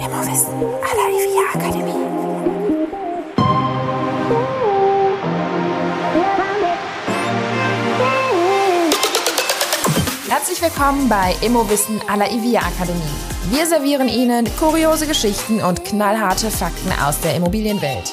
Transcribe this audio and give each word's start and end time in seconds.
Immowissen 0.00 0.54
à 0.82 0.94
la 0.96 1.06
IVIA 1.10 1.42
Akademie. 1.54 1.92
Herzlich 10.28 10.62
willkommen 10.62 11.08
bei 11.10 11.34
Immowissen 11.42 12.00
à 12.08 12.16
la 12.16 12.30
IVIA 12.30 12.60
Akademie. 12.60 13.02
Wir 13.50 13.66
servieren 13.66 14.08
Ihnen 14.08 14.46
kuriose 14.58 15.06
Geschichten 15.06 15.60
und 15.60 15.84
knallharte 15.84 16.50
Fakten 16.50 16.92
aus 17.06 17.20
der 17.20 17.34
Immobilienwelt. 17.34 18.10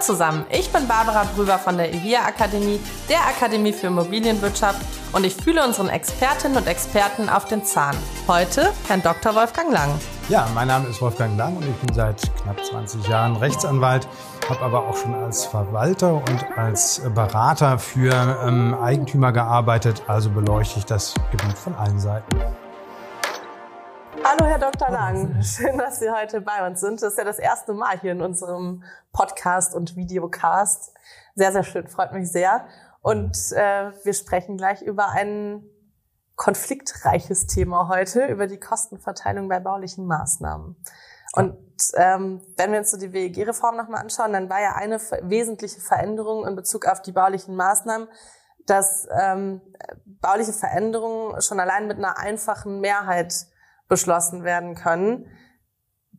Zusammen, 0.00 0.44
ich 0.50 0.70
bin 0.70 0.86
Barbara 0.86 1.24
Brüber 1.34 1.58
von 1.58 1.76
der 1.76 1.92
IVIA 1.92 2.26
Akademie, 2.26 2.78
der 3.08 3.18
Akademie 3.26 3.72
für 3.72 3.86
Immobilienwirtschaft 3.86 4.80
und 5.12 5.24
ich 5.24 5.34
fühle 5.34 5.64
unseren 5.64 5.88
Expertinnen 5.88 6.58
und 6.58 6.66
Experten 6.66 7.28
auf 7.28 7.46
den 7.46 7.64
Zahn. 7.64 7.96
Heute 8.28 8.72
Herrn 8.86 9.02
Dr. 9.02 9.34
Wolfgang 9.34 9.72
Lang. 9.72 9.90
Ja, 10.28 10.48
mein 10.54 10.68
Name 10.68 10.88
ist 10.88 11.00
Wolfgang 11.00 11.36
Lang 11.38 11.56
und 11.56 11.64
ich 11.68 11.76
bin 11.76 11.94
seit 11.94 12.20
knapp 12.42 12.62
20 12.64 13.08
Jahren 13.08 13.36
Rechtsanwalt, 13.36 14.06
habe 14.48 14.60
aber 14.60 14.86
auch 14.86 14.96
schon 14.96 15.14
als 15.14 15.46
Verwalter 15.46 16.14
und 16.14 16.46
als 16.56 17.00
Berater 17.14 17.78
für 17.78 18.38
ähm, 18.46 18.74
Eigentümer 18.74 19.32
gearbeitet, 19.32 20.02
also 20.06 20.30
beleuchte 20.30 20.78
ich 20.78 20.84
das 20.84 21.14
Gebiet 21.30 21.56
von 21.56 21.74
allen 21.74 21.98
Seiten. 21.98 22.36
Hallo, 24.28 24.44
Herr 24.44 24.58
Dr. 24.58 24.90
Lang. 24.90 25.40
Schön, 25.40 25.78
dass 25.78 26.00
Sie 26.00 26.10
heute 26.10 26.40
bei 26.40 26.66
uns 26.66 26.80
sind. 26.80 27.00
Das 27.00 27.12
ist 27.12 27.18
ja 27.18 27.22
das 27.22 27.38
erste 27.38 27.74
Mal 27.74 28.00
hier 28.00 28.10
in 28.10 28.22
unserem 28.22 28.82
Podcast 29.12 29.72
und 29.72 29.94
Videocast. 29.94 30.92
Sehr, 31.36 31.52
sehr 31.52 31.62
schön, 31.62 31.86
freut 31.86 32.12
mich 32.12 32.32
sehr. 32.32 32.66
Und 33.02 33.36
äh, 33.52 33.92
wir 34.02 34.14
sprechen 34.14 34.56
gleich 34.56 34.82
über 34.82 35.10
ein 35.10 35.62
konfliktreiches 36.34 37.46
Thema 37.46 37.88
heute, 37.88 38.26
über 38.26 38.48
die 38.48 38.58
Kostenverteilung 38.58 39.48
bei 39.48 39.60
baulichen 39.60 40.06
Maßnahmen. 40.06 40.74
Und 41.34 41.56
ähm, 41.94 42.42
wenn 42.56 42.72
wir 42.72 42.80
uns 42.80 42.90
so 42.90 42.98
die 42.98 43.12
WEG-Reform 43.12 43.76
nochmal 43.76 44.00
anschauen, 44.00 44.32
dann 44.32 44.50
war 44.50 44.60
ja 44.60 44.72
eine 44.72 44.98
wesentliche 45.22 45.80
Veränderung 45.80 46.44
in 46.48 46.56
Bezug 46.56 46.86
auf 46.86 47.00
die 47.00 47.12
baulichen 47.12 47.54
Maßnahmen, 47.54 48.08
dass 48.66 49.06
ähm, 49.16 49.60
bauliche 50.04 50.52
Veränderungen 50.52 51.40
schon 51.42 51.60
allein 51.60 51.86
mit 51.86 51.98
einer 51.98 52.18
einfachen 52.18 52.80
Mehrheit 52.80 53.46
beschlossen 53.88 54.44
werden 54.44 54.74
können. 54.74 55.26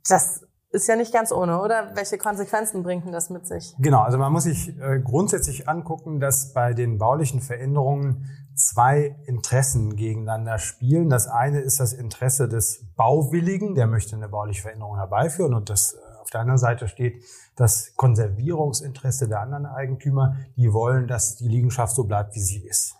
Das 0.07 0.47
ist 0.69 0.87
ja 0.87 0.95
nicht 0.95 1.13
ganz 1.13 1.31
ohne, 1.31 1.61
oder? 1.61 1.95
Welche 1.95 2.17
Konsequenzen 2.17 2.83
bringt 2.83 3.05
denn 3.05 3.11
das 3.11 3.29
mit 3.29 3.47
sich? 3.47 3.75
Genau, 3.79 4.01
also 4.01 4.17
man 4.17 4.31
muss 4.31 4.43
sich 4.43 4.77
äh, 4.79 4.99
grundsätzlich 4.99 5.67
angucken, 5.67 6.19
dass 6.19 6.53
bei 6.53 6.73
den 6.73 6.97
baulichen 6.97 7.41
Veränderungen 7.41 8.29
zwei 8.55 9.15
Interessen 9.25 9.95
gegeneinander 9.95 10.57
spielen. 10.57 11.09
Das 11.09 11.27
eine 11.27 11.59
ist 11.59 11.79
das 11.79 11.93
Interesse 11.93 12.49
des 12.49 12.85
Bauwilligen, 12.95 13.75
der 13.75 13.87
möchte 13.87 14.15
eine 14.15 14.29
bauliche 14.29 14.63
Veränderung 14.63 14.97
herbeiführen 14.97 15.53
und 15.53 15.69
das 15.69 15.93
äh, 15.93 15.97
auf 16.21 16.31
der 16.31 16.41
anderen 16.41 16.57
Seite 16.57 16.89
steht 16.89 17.23
das 17.55 17.93
Konservierungsinteresse 17.95 19.29
der 19.29 19.39
anderen 19.39 19.65
Eigentümer, 19.65 20.35
die 20.57 20.73
wollen, 20.73 21.07
dass 21.07 21.37
die 21.37 21.47
Liegenschaft 21.47 21.95
so 21.95 22.03
bleibt, 22.03 22.35
wie 22.35 22.41
sie 22.41 22.67
ist. 22.67 22.95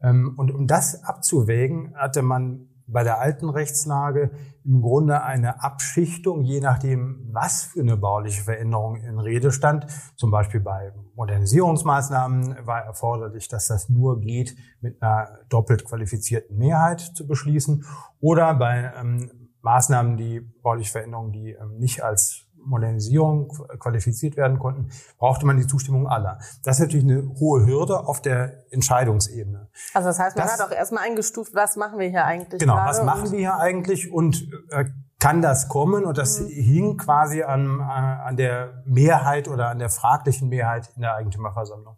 Ähm, 0.00 0.34
und 0.36 0.52
um 0.52 0.68
das 0.68 1.02
abzuwägen, 1.02 1.96
hatte 1.96 2.22
man 2.22 2.68
bei 2.86 3.02
der 3.02 3.20
alten 3.20 3.48
Rechtslage 3.48 4.30
im 4.64 4.82
Grunde 4.82 5.22
eine 5.22 5.62
Abschichtung, 5.62 6.42
je 6.42 6.60
nachdem, 6.60 7.28
was 7.32 7.64
für 7.64 7.80
eine 7.80 7.96
bauliche 7.96 8.42
Veränderung 8.42 8.96
in 8.96 9.18
Rede 9.18 9.52
stand. 9.52 9.86
Zum 10.16 10.30
Beispiel 10.30 10.60
bei 10.60 10.92
Modernisierungsmaßnahmen 11.14 12.66
war 12.66 12.80
erforderlich, 12.80 13.48
dass 13.48 13.66
das 13.68 13.88
nur 13.88 14.20
geht, 14.20 14.56
mit 14.80 15.02
einer 15.02 15.28
doppelt 15.48 15.84
qualifizierten 15.84 16.56
Mehrheit 16.56 17.00
zu 17.00 17.26
beschließen. 17.26 17.84
Oder 18.20 18.54
bei 18.54 18.92
ähm, 18.98 19.30
Maßnahmen, 19.62 20.16
die 20.16 20.40
bauliche 20.40 20.92
Veränderungen, 20.92 21.32
die 21.32 21.50
ähm, 21.50 21.78
nicht 21.78 22.02
als 22.02 22.45
Modernisierung 22.66 23.48
qualifiziert 23.78 24.36
werden 24.36 24.58
konnten, 24.58 24.90
brauchte 25.18 25.46
man 25.46 25.56
die 25.56 25.66
Zustimmung 25.66 26.06
aller. 26.06 26.38
Das 26.64 26.76
ist 26.76 26.80
natürlich 26.80 27.04
eine 27.04 27.34
hohe 27.38 27.66
Hürde 27.66 28.06
auf 28.06 28.20
der 28.20 28.64
Entscheidungsebene. 28.70 29.68
Also 29.94 30.08
das 30.08 30.18
heißt, 30.18 30.36
man 30.36 30.46
das, 30.46 30.60
hat 30.60 30.66
auch 30.66 30.72
erstmal 30.72 31.04
eingestuft, 31.04 31.54
was 31.54 31.76
machen 31.76 31.98
wir 31.98 32.08
hier 32.08 32.24
eigentlich? 32.24 32.60
Genau, 32.60 32.76
was 32.76 33.02
machen 33.02 33.32
wir 33.32 33.38
hier 33.38 33.56
eigentlich 33.56 34.12
und 34.12 34.48
äh, 34.70 34.86
kann 35.18 35.42
das 35.42 35.68
kommen? 35.68 36.04
Und 36.04 36.18
das 36.18 36.40
mhm. 36.40 36.48
hing 36.48 36.96
quasi 36.98 37.42
an, 37.42 37.80
äh, 37.80 37.82
an 37.82 38.36
der 38.36 38.82
Mehrheit 38.84 39.48
oder 39.48 39.68
an 39.68 39.78
der 39.78 39.88
fraglichen 39.88 40.48
Mehrheit 40.48 40.90
in 40.94 41.02
der 41.02 41.14
Eigentümerversammlung. 41.14 41.96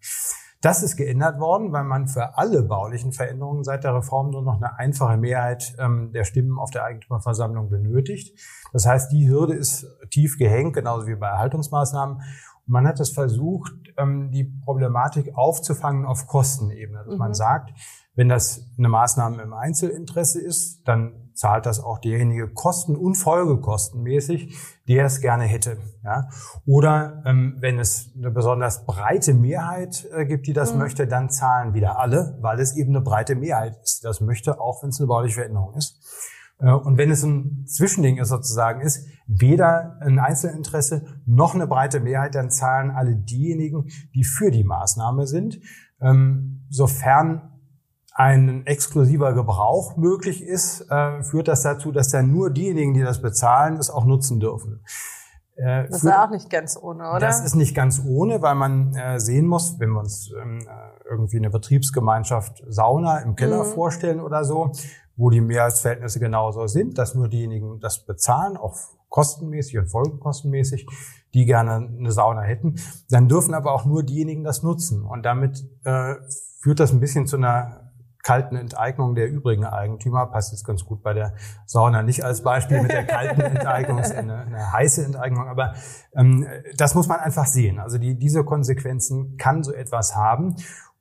Das 0.61 0.83
ist 0.83 0.97
geändert 0.97 1.39
worden, 1.39 1.73
weil 1.73 1.85
man 1.85 2.09
für 2.09 2.37
alle 2.37 2.63
baulichen 2.63 3.13
Veränderungen 3.13 3.63
seit 3.63 3.85
der 3.85 3.95
Reform 3.95 4.31
nur 4.31 4.43
noch 4.43 4.57
eine 4.57 4.77
einfache 4.77 5.17
Mehrheit 5.17 5.77
ähm, 5.79 6.11
der 6.13 6.25
Stimmen 6.25 6.59
auf 6.59 6.73
der 6.73 6.85
Eigentümerversammlung 6.85 7.71
benötigt. 7.71 8.37
Das 8.73 8.85
heißt, 8.85 9.13
die 9.13 9.29
Hürde 9.29 9.55
ist 9.55 9.87
tief 10.11 10.37
gehängt, 10.37 10.75
genauso 10.75 11.07
wie 11.07 11.15
bei 11.15 11.29
Erhaltungsmaßnahmen. 11.29 12.23
Man 12.69 12.87
hat 12.87 13.01
es 13.01 13.11
versucht, 13.11 13.73
ähm, 13.97 14.31
die 14.31 14.45
Problematik 14.45 15.37
aufzufangen 15.37 16.05
auf 16.07 16.27
Kostenebene. 16.27 16.99
Dass 17.05 17.15
mhm. 17.15 17.19
man 17.19 17.35
sagt, 17.35 17.73
wenn 18.15 18.29
das 18.29 18.69
eine 18.77 18.89
Maßnahme 18.89 19.43
im 19.43 19.53
Einzelinteresse 19.53 20.41
ist, 20.41 20.87
dann 20.87 21.31
zahlt 21.35 21.67
das 21.67 21.79
auch 21.79 21.99
derjenige 21.99 22.49
Kosten- 22.49 22.97
und 22.97 23.15
Folgekostenmäßig, 23.15 24.59
der 24.89 25.07
es 25.07 25.21
gerne 25.21 25.45
hätte. 25.45 25.79
Ja? 26.03 26.29
Oder 26.67 27.23
ähm, 27.25 27.57
wenn 27.61 27.79
es 27.79 28.11
eine 28.17 28.33
besonders 28.33 28.85
breite 28.87 29.35
Mehrheit 29.35 30.07
äh, 30.13 30.27
gibt, 30.27 30.49
die 30.49 30.53
das 30.53 30.73
mhm. 30.73 30.81
möchte, 30.81 31.07
dann 31.07 31.31
zahlen 31.31 31.75
wieder 31.75 31.99
alle, 32.01 32.37
weil 32.41 32.59
es 32.59 32.77
eben 32.77 32.91
eine 32.91 33.05
breite 33.05 33.37
Mehrheit 33.37 33.79
ist, 33.83 34.03
die 34.03 34.07
das 34.07 34.21
möchte, 34.21 34.61
auch 34.61 34.83
wenn 34.83 34.91
es 34.91 34.99
eine 34.99 35.07
bauliche 35.07 35.37
Veränderung 35.37 35.75
ist. 35.75 36.01
Äh, 36.61 36.73
und 36.73 36.99
wenn 36.99 37.11
es 37.11 37.23
ein 37.23 37.65
Zwischending 37.67 38.19
ist 38.19 38.29
sozusagen 38.29 38.81
ist, 38.81 39.07
weder 39.27 39.97
ein 40.01 40.19
Einzelinteresse 40.19 41.21
noch 41.27 41.55
eine 41.55 41.67
breite 41.67 42.01
Mehrheit, 42.01 42.35
dann 42.35 42.51
zahlen 42.51 42.91
alle 42.91 43.17
diejenigen, 43.17 43.89
die 44.15 44.25
für 44.25 44.51
die 44.51 44.65
Maßnahme 44.65 45.27
sind. 45.27 45.61
Ähm, 46.01 46.67
sofern 46.71 47.53
ein 48.13 48.67
exklusiver 48.67 49.33
Gebrauch 49.33 49.97
möglich 49.97 50.43
ist, 50.43 50.91
äh, 50.91 51.23
führt 51.23 51.47
das 51.47 51.63
dazu, 51.63 51.93
dass 51.93 52.11
dann 52.11 52.33
nur 52.33 52.51
diejenigen, 52.51 52.95
die 52.95 53.03
das 53.03 53.23
bezahlen, 53.23 53.77
es 53.77 53.91
auch 53.91 54.05
nutzen 54.05 54.41
dürfen. 54.41 54.81
Äh, 55.55 55.89
das 55.89 56.03
ist 56.03 56.13
auch 56.13 56.31
nicht 56.31 56.51
ganz 56.51 56.77
ohne, 56.77 57.11
oder? 57.11 57.21
Das 57.21 57.45
ist 57.45 57.55
nicht 57.55 57.77
ganz 57.77 58.03
ohne, 58.05 58.43
weil 58.43 58.57
man 58.57 58.97
sehen 59.19 59.47
muss, 59.47 59.79
wenn 59.79 59.91
wir 59.91 60.01
uns 60.01 60.33
ähm, 60.41 60.61
äh, 60.61 61.11
irgendwie 61.11 61.37
eine 61.37 61.51
Betriebsgemeinschaft 61.51 62.65
Sauna 62.69 63.19
im 63.19 63.37
Keller 63.37 63.63
mhm. 63.65 63.69
vorstellen 63.69 64.21
oder 64.21 64.45
so, 64.45 64.73
wo 65.19 65.31
die 65.31 65.41
Mehrheitsverhältnisse 65.43 66.21
genauso 66.21 66.67
sind, 66.69 66.97
dass 66.97 67.15
nur 67.15 67.29
diejenigen 67.29 67.81
das 67.81 68.07
bezahlen, 68.07 68.57
auch 68.57 68.77
kostenmäßig 69.09 69.79
und 69.79 69.89
folgekostenmäßig, 69.89 70.87
die 71.35 71.45
gerne 71.45 71.89
eine 71.89 72.13
Sauna 72.13 72.43
hätten, 72.43 72.77
dann 73.11 73.29
dürfen 73.29 73.53
aber 73.53 73.73
auch 73.73 73.85
nur 73.85 74.05
diejenigen 74.05 74.45
das 74.45 74.63
nutzen. 74.63 75.03
Und 75.03 75.25
damit 75.25 75.67
äh, 75.85 76.15
führt 76.61 76.81
das 76.81 76.93
ein 76.93 77.01
bisschen 77.01 77.27
zu 77.27 77.37
einer 77.37 77.89
kalten 78.23 78.57
Enteignung 78.57 79.15
der 79.15 79.29
übrigen 79.29 79.65
Eigentümer. 79.65 80.27
Passt 80.27 80.53
jetzt 80.53 80.65
ganz 80.65 80.85
gut 80.85 81.03
bei 81.03 81.15
der 81.15 81.35
Sauna 81.67 82.03
nicht 82.03 82.25
als 82.25 82.43
Beispiel 82.43 82.83
mit 82.83 82.93
der 82.93 83.05
kalten 83.05 83.41
Enteignung, 83.57 83.99
ist 83.99 84.15
eine, 84.15 84.41
eine 84.41 84.73
heiße 84.73 85.05
Enteignung. 85.05 85.49
Aber 85.49 85.75
ähm, 86.15 86.47
das 86.77 86.95
muss 86.95 87.09
man 87.09 87.21
einfach 87.21 87.47
sehen. 87.47 87.79
Also 87.79 87.99
die, 87.99 88.19
diese 88.19 88.45
Konsequenzen 88.45 89.37
kann 89.37 89.63
so 89.63 89.73
etwas 89.73 90.15
haben. 90.15 90.57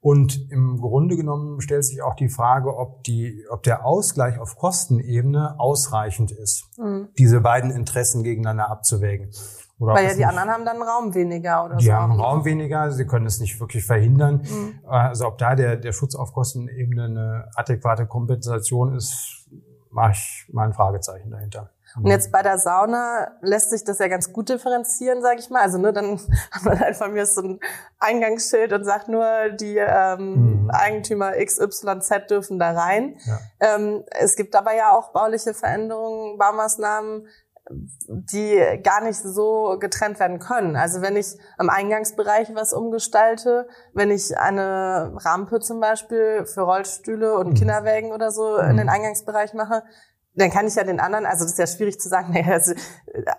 Und 0.07 0.49
im 0.51 0.79
Grunde 0.79 1.17
genommen 1.17 1.59
stellt 1.59 1.83
sich 1.83 2.01
auch 2.01 2.15
die 2.15 2.29
Frage, 2.29 2.77
ob, 2.77 3.03
die, 3.03 3.43
ob 3.49 3.63
der 3.63 3.85
Ausgleich 3.85 4.39
auf 4.39 4.55
Kostenebene 4.55 5.59
ausreichend 5.59 6.31
ist, 6.31 6.63
mhm. 6.77 7.09
diese 7.17 7.41
beiden 7.41 7.71
Interessen 7.71 8.23
gegeneinander 8.23 8.71
abzuwägen. 8.71 9.31
Oder 9.77 9.95
Weil 9.95 10.05
ja 10.05 10.11
die 10.11 10.17
nicht, 10.19 10.27
anderen 10.27 10.49
haben 10.49 10.63
dann 10.63 10.81
Raum 10.81 11.13
weniger 11.13 11.65
oder 11.65 11.75
die 11.75 11.83
so. 11.83 11.89
Die 11.89 11.93
haben 11.93 12.13
Raum 12.13 12.45
weniger, 12.45 12.89
sie 12.89 13.05
können 13.05 13.25
es 13.25 13.41
nicht 13.41 13.59
wirklich 13.59 13.85
verhindern. 13.85 14.43
Mhm. 14.43 14.79
Also 14.87 15.27
ob 15.27 15.39
da 15.39 15.55
der, 15.55 15.75
der 15.75 15.91
Schutz 15.91 16.15
auf 16.15 16.31
Kostenebene 16.31 17.03
eine 17.03 17.49
adäquate 17.55 18.07
Kompensation 18.07 18.95
ist, 18.95 19.49
mache 19.91 20.13
ich 20.13 20.45
mal 20.53 20.67
ein 20.67 20.73
Fragezeichen 20.73 21.31
dahinter. 21.31 21.71
Und 21.95 22.07
jetzt 22.07 22.31
bei 22.31 22.41
der 22.41 22.57
Sauna 22.57 23.31
lässt 23.41 23.71
sich 23.71 23.83
das 23.83 23.99
ja 23.99 24.07
ganz 24.07 24.31
gut 24.33 24.49
differenzieren, 24.49 25.21
sage 25.21 25.39
ich 25.39 25.49
mal. 25.49 25.61
Also 25.61 25.77
ne, 25.77 25.93
dann 25.93 26.19
hat 26.51 26.63
man 26.63 26.79
halt 26.79 26.95
von 26.95 27.13
mir 27.13 27.25
so 27.25 27.41
ein 27.41 27.59
Eingangsschild 27.99 28.73
und 28.73 28.83
sagt 28.83 29.07
nur, 29.07 29.49
die 29.49 29.77
ähm, 29.77 30.63
mhm. 30.63 30.71
Eigentümer 30.71 31.31
XYZ 31.31 32.27
dürfen 32.29 32.59
da 32.59 32.71
rein. 32.71 33.17
Ja. 33.25 33.39
Ähm, 33.75 34.03
es 34.11 34.35
gibt 34.35 34.55
aber 34.55 34.75
ja 34.75 34.91
auch 34.91 35.11
bauliche 35.11 35.53
Veränderungen, 35.53 36.37
Baumaßnahmen, 36.37 37.27
die 37.69 38.79
gar 38.83 39.01
nicht 39.01 39.19
so 39.19 39.77
getrennt 39.79 40.19
werden 40.19 40.39
können. 40.39 40.75
Also 40.75 41.01
wenn 41.01 41.15
ich 41.15 41.37
am 41.57 41.69
Eingangsbereich 41.69 42.53
was 42.53 42.73
umgestalte, 42.73 43.67
wenn 43.93 44.11
ich 44.11 44.37
eine 44.37 45.13
Rampe 45.15 45.59
zum 45.59 45.79
Beispiel 45.79 46.45
für 46.45 46.61
Rollstühle 46.61 47.35
und 47.35 47.49
mhm. 47.49 47.53
Kinderwägen 47.55 48.11
oder 48.11 48.31
so 48.31 48.57
in 48.57 48.77
den 48.77 48.87
mhm. 48.87 48.93
Eingangsbereich 48.93 49.53
mache, 49.53 49.83
dann 50.37 50.51
kann 50.51 50.67
ich 50.67 50.75
ja 50.75 50.83
den 50.83 50.99
anderen, 50.99 51.25
also 51.25 51.43
das 51.43 51.53
ist 51.53 51.59
ja 51.59 51.67
schwierig 51.67 51.99
zu 51.99 52.09
sagen, 52.09 52.31
naja, 52.33 52.53
also 52.53 52.73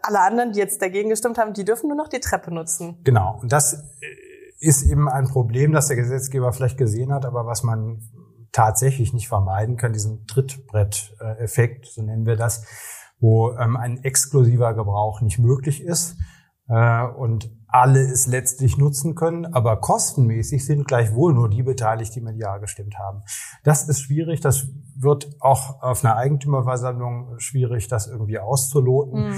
alle 0.02 0.20
anderen, 0.20 0.52
die 0.52 0.58
jetzt 0.58 0.82
dagegen 0.82 1.08
gestimmt 1.08 1.38
haben, 1.38 1.54
die 1.54 1.64
dürfen 1.64 1.88
nur 1.88 1.96
noch 1.96 2.08
die 2.08 2.20
Treppe 2.20 2.52
nutzen. 2.52 2.98
Genau. 3.04 3.38
Und 3.40 3.52
das 3.52 3.84
ist 4.60 4.82
eben 4.82 5.08
ein 5.08 5.28
Problem, 5.28 5.72
das 5.72 5.86
der 5.86 5.96
Gesetzgeber 5.96 6.52
vielleicht 6.52 6.78
gesehen 6.78 7.12
hat, 7.12 7.24
aber 7.24 7.46
was 7.46 7.62
man 7.62 8.02
tatsächlich 8.50 9.12
nicht 9.12 9.28
vermeiden 9.28 9.76
kann, 9.76 9.92
diesen 9.92 10.26
Trittbrett-Effekt, 10.26 11.86
so 11.86 12.02
nennen 12.02 12.26
wir 12.26 12.36
das, 12.36 12.64
wo 13.20 13.52
ähm, 13.52 13.76
ein 13.76 14.02
exklusiver 14.02 14.74
Gebrauch 14.74 15.20
nicht 15.20 15.38
möglich 15.38 15.82
ist 15.82 16.16
äh, 16.68 17.04
und 17.04 17.50
alle 17.70 18.00
es 18.00 18.26
letztlich 18.26 18.78
nutzen 18.78 19.14
können, 19.14 19.44
aber 19.44 19.76
kostenmäßig 19.76 20.64
sind 20.64 20.88
gleichwohl 20.88 21.34
nur 21.34 21.50
die 21.50 21.62
beteiligt, 21.62 22.14
die 22.14 22.22
mit 22.22 22.36
Ja 22.36 22.56
gestimmt 22.56 22.98
haben. 22.98 23.22
Das 23.62 23.88
ist 23.88 24.00
schwierig, 24.00 24.40
das 24.40 24.68
wird 24.96 25.30
auch 25.40 25.82
auf 25.82 26.02
einer 26.02 26.16
Eigentümerversammlung 26.16 27.38
schwierig, 27.38 27.88
das 27.88 28.06
irgendwie 28.06 28.38
auszuloten. 28.38 29.28
Mhm. 29.28 29.34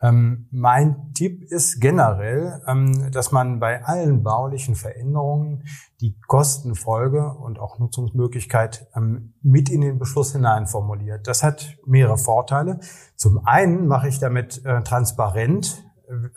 Ähm, 0.00 0.48
mein 0.50 1.12
Tipp 1.14 1.44
ist 1.50 1.80
generell, 1.80 2.60
ähm, 2.66 3.10
dass 3.12 3.32
man 3.32 3.60
bei 3.60 3.84
allen 3.84 4.22
baulichen 4.22 4.74
Veränderungen 4.74 5.64
die 6.00 6.18
Kostenfolge 6.26 7.32
und 7.32 7.58
auch 7.58 7.78
Nutzungsmöglichkeit 7.78 8.88
ähm, 8.94 9.34
mit 9.40 9.70
in 9.70 9.82
den 9.82 9.98
Beschluss 9.98 10.32
hinein 10.32 10.66
formuliert. 10.66 11.26
Das 11.26 11.42
hat 11.42 11.78
mehrere 11.86 12.18
Vorteile. 12.18 12.80
Zum 13.16 13.46
einen 13.46 13.86
mache 13.86 14.08
ich 14.08 14.18
damit 14.18 14.64
äh, 14.64 14.82
transparent, 14.82 15.84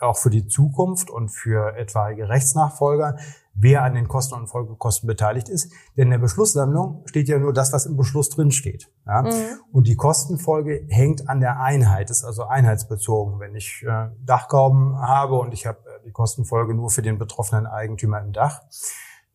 auch 0.00 0.16
für 0.16 0.30
die 0.30 0.46
Zukunft 0.46 1.10
und 1.10 1.28
für 1.28 1.76
etwaige 1.76 2.28
Rechtsnachfolger, 2.28 3.16
wer 3.54 3.82
an 3.82 3.94
den 3.94 4.08
Kosten 4.08 4.34
und 4.34 4.46
Folgekosten 4.46 5.06
beteiligt 5.06 5.48
ist. 5.48 5.72
Denn 5.96 6.04
in 6.04 6.10
der 6.12 6.18
Beschlusssammlung 6.18 7.02
steht 7.06 7.28
ja 7.28 7.38
nur 7.38 7.52
das, 7.52 7.72
was 7.72 7.86
im 7.86 7.96
Beschluss 7.96 8.28
drin 8.28 8.50
steht. 8.50 8.90
Ja? 9.06 9.22
Mhm. 9.22 9.30
Und 9.72 9.86
die 9.86 9.96
Kostenfolge 9.96 10.86
hängt 10.88 11.28
an 11.28 11.40
der 11.40 11.60
Einheit, 11.60 12.10
ist 12.10 12.24
also 12.24 12.44
einheitsbezogen. 12.44 13.40
Wenn 13.40 13.54
ich 13.54 13.84
äh, 13.86 14.08
Dachgauben 14.24 14.98
habe 14.98 15.36
und 15.36 15.52
ich 15.52 15.66
habe 15.66 15.78
äh, 15.78 16.04
die 16.04 16.12
Kostenfolge 16.12 16.74
nur 16.74 16.90
für 16.90 17.02
den 17.02 17.18
betroffenen 17.18 17.66
Eigentümer 17.66 18.20
im 18.20 18.32
Dach, 18.32 18.62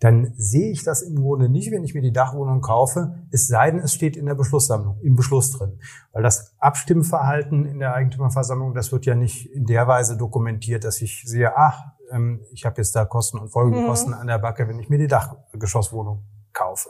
dann 0.03 0.33
sehe 0.35 0.69
ich 0.69 0.83
das 0.83 1.01
im 1.01 1.15
Grunde 1.15 1.47
nicht, 1.47 1.71
wenn 1.71 1.85
ich 1.85 1.93
mir 1.93 2.01
die 2.01 2.11
Dachwohnung 2.11 2.59
kaufe, 2.59 3.15
es 3.31 3.47
sei 3.47 3.71
denn, 3.71 3.79
es 3.79 3.93
steht 3.93 4.17
in 4.17 4.25
der 4.25 4.35
Beschlusssammlung, 4.35 4.99
im 5.01 5.15
Beschluss 5.15 5.51
drin. 5.51 5.79
Weil 6.11 6.23
das 6.23 6.53
Abstimmverhalten 6.59 7.65
in 7.65 7.79
der 7.79 7.93
Eigentümerversammlung, 7.93 8.73
das 8.73 8.91
wird 8.91 9.05
ja 9.05 9.15
nicht 9.15 9.49
in 9.53 9.65
der 9.65 9.87
Weise 9.87 10.17
dokumentiert, 10.17 10.83
dass 10.83 11.01
ich 11.01 11.23
sehe, 11.25 11.55
ach, 11.55 11.83
ähm, 12.11 12.41
ich 12.51 12.65
habe 12.65 12.81
jetzt 12.81 12.93
da 12.97 13.05
Kosten 13.05 13.37
und 13.37 13.47
Folgekosten 13.47 14.13
mhm. 14.13 14.19
an 14.19 14.27
der 14.27 14.39
Backe, 14.39 14.67
wenn 14.67 14.77
ich 14.77 14.89
mir 14.89 14.97
die 14.97 15.07
Dachgeschosswohnung 15.07 16.25
kaufe. 16.51 16.89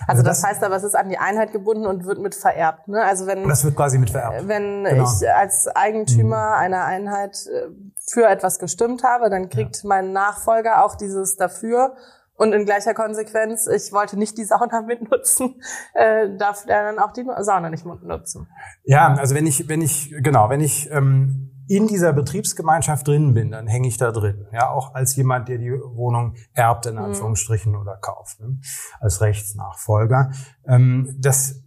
Also, 0.00 0.20
also 0.20 0.22
das, 0.22 0.42
das, 0.42 0.50
heißt 0.50 0.62
aber, 0.62 0.76
es 0.76 0.84
ist 0.84 0.94
an 0.94 1.08
die 1.08 1.18
Einheit 1.18 1.52
gebunden 1.52 1.86
und 1.86 2.04
wird 2.04 2.18
mit 2.18 2.34
vererbt. 2.34 2.88
Ne? 2.88 3.02
Also 3.02 3.26
wenn 3.26 3.48
das 3.48 3.64
wird 3.64 3.74
quasi 3.74 3.98
mit 3.98 4.10
vererbt. 4.10 4.46
Wenn 4.46 4.84
genau. 4.84 5.04
ich 5.04 5.30
als 5.30 5.66
Eigentümer 5.66 6.50
mhm. 6.50 6.60
einer 6.60 6.84
Einheit 6.84 7.46
äh, 7.46 7.70
für 8.06 8.28
etwas 8.28 8.58
gestimmt 8.58 9.02
habe, 9.02 9.30
dann 9.30 9.48
kriegt 9.48 9.82
ja. 9.82 9.88
mein 9.88 10.12
Nachfolger 10.12 10.84
auch 10.84 10.94
dieses 10.94 11.36
dafür 11.36 11.96
und 12.40 12.54
in 12.54 12.64
gleicher 12.64 12.94
Konsequenz, 12.94 13.66
ich 13.66 13.92
wollte 13.92 14.18
nicht 14.18 14.38
die 14.38 14.44
Sauna 14.44 14.80
mitnutzen, 14.86 15.60
äh, 15.92 16.38
darf 16.38 16.64
er 16.66 16.84
dann 16.84 16.98
auch 16.98 17.12
die 17.12 17.26
Sauna 17.40 17.68
nicht 17.68 17.84
mitnutzen. 17.84 18.48
Ja, 18.82 19.14
also 19.14 19.34
wenn 19.34 19.46
ich, 19.46 19.68
wenn 19.68 19.82
ich, 19.82 20.14
genau, 20.22 20.48
wenn 20.48 20.62
ich 20.62 20.90
ähm, 20.90 21.50
in 21.68 21.86
dieser 21.86 22.14
Betriebsgemeinschaft 22.14 23.06
drin 23.06 23.34
bin, 23.34 23.50
dann 23.50 23.66
hänge 23.66 23.88
ich 23.88 23.98
da 23.98 24.10
drin. 24.10 24.46
Ja, 24.52 24.70
auch 24.70 24.94
als 24.94 25.14
jemand, 25.16 25.50
der 25.50 25.58
die 25.58 25.70
Wohnung 25.70 26.34
erbt, 26.54 26.86
in 26.86 26.94
mhm. 26.94 27.04
Anführungsstrichen, 27.04 27.72
mhm. 27.72 27.80
oder 27.80 27.98
kauft, 27.98 28.40
ne? 28.40 28.58
als 29.00 29.20
Rechtsnachfolger. 29.20 30.30
Ähm, 30.66 31.14
das 31.18 31.62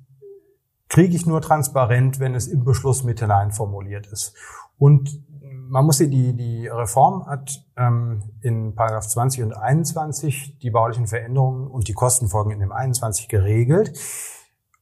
kriege 0.89 1.15
ich 1.15 1.27
nur 1.27 1.41
transparent, 1.41 2.19
wenn 2.19 2.33
es 2.33 2.47
im 2.47 2.63
Beschluss 2.63 3.03
mit 3.03 3.19
hinein 3.19 3.51
formuliert 3.51 4.07
ist. 4.07 4.35
Und 4.79 5.23
man 5.73 5.85
muss 5.85 5.97
sehen, 5.97 6.11
die, 6.11 6.35
die 6.35 6.67
Reform 6.67 7.25
hat 7.25 7.65
ähm, 7.77 8.21
in 8.41 8.75
Paragraph 8.75 9.07
20 9.07 9.41
und 9.41 9.53
21 9.53 10.59
die 10.59 10.69
baulichen 10.69 11.07
Veränderungen 11.07 11.65
und 11.65 11.87
die 11.87 11.93
Kostenfolgen 11.93 12.51
in 12.51 12.59
dem 12.59 12.71
21 12.71 13.27
geregelt. 13.27 13.99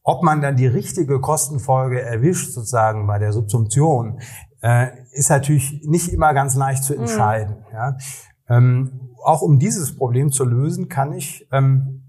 Ob 0.04 0.22
man 0.22 0.42
dann 0.42 0.58
die 0.58 0.68
richtige 0.68 1.22
Kostenfolge 1.22 2.02
erwischt, 2.02 2.52
sozusagen 2.52 3.08
bei 3.08 3.20
der 3.20 3.32
Subsumption, 3.32 4.20
äh, 4.62 4.88
ist 5.14 5.30
natürlich 5.30 5.82
nicht 5.86 6.10
immer 6.10 6.34
ganz 6.34 6.56
leicht 6.56 6.84
zu 6.84 6.94
mhm. 6.94 7.00
entscheiden. 7.04 7.56
Mhm. 7.70 7.74
Ja. 7.74 7.98
Ähm, 8.50 9.16
auch 9.24 9.42
um 9.42 9.60
dieses 9.60 9.96
Problem 9.96 10.30
zu 10.30 10.44
lösen, 10.44 10.90
kann 10.90 11.14
ich 11.14 11.48
ähm, 11.54 12.01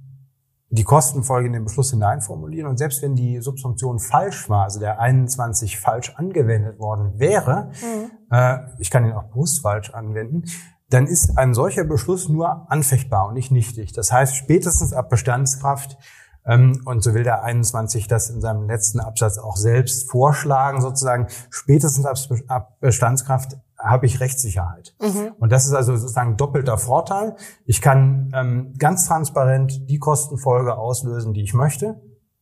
die 0.73 0.85
Kostenfolge 0.85 1.49
in 1.49 1.53
den 1.53 1.65
Beschluss 1.65 1.91
hineinformulieren. 1.91 2.69
Und 2.69 2.79
selbst 2.79 3.03
wenn 3.03 3.15
die 3.15 3.43
Subsumption 3.43 3.99
falsch 3.99 4.49
war, 4.49 4.65
also 4.65 4.81
der 4.81 5.01
21 5.01 5.79
falsch 5.79 6.15
angewendet 6.17 6.79
worden 6.79 7.19
wäre, 7.19 7.71
mhm. 7.83 8.11
äh, 8.31 8.59
ich 8.79 8.91
kann 8.91 9.05
ihn 9.05 9.13
auch 9.13 9.25
bewusst 9.25 9.61
falsch 9.61 9.91
anwenden, 9.91 10.45
dann 10.89 11.07
ist 11.07 11.37
ein 11.37 11.53
solcher 11.53 11.85
Beschluss 11.85 12.29
nur 12.29 12.71
anfechtbar 12.71 13.29
und 13.29 13.35
nicht 13.35 13.51
nichtig. 13.51 13.93
Das 13.93 14.13
heißt, 14.13 14.35
spätestens 14.35 14.95
ab 14.95 15.11
Bestandskraft 15.11 15.99
und 16.45 17.03
so 17.03 17.15
will 17.15 17.23
der 17.23 17.45
21 17.45 18.09
das 18.09 18.29
in 18.29 18.41
seinem 18.41 18.67
letzten 18.67 18.99
Absatz 18.99 19.39
auch 19.39 19.57
selbst 19.57 20.11
vorschlagen, 20.11 20.81
sozusagen 20.81 21.29
spätestens 21.51 22.05
ab 22.49 22.81
Bestandskraft 22.81 23.57
habe 23.79 24.07
ich 24.07 24.21
Rechtssicherheit. 24.21 24.95
Mhm. 25.01 25.33
Und 25.39 25.53
das 25.53 25.67
ist 25.67 25.73
also 25.73 25.97
sozusagen 25.97 26.37
doppelter 26.37 26.79
Vorteil. 26.79 27.37
Ich 27.65 27.81
kann 27.81 28.33
ähm, 28.35 28.75
ganz 28.79 29.07
transparent 29.07 29.89
die 29.89 29.99
Kostenfolge 29.99 30.77
auslösen, 30.77 31.33
die 31.35 31.43
ich 31.43 31.55
möchte. 31.55 32.01